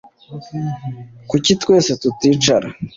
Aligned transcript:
Kuki 1.29 1.51
twese 1.61 1.91
tuticara 2.01 2.67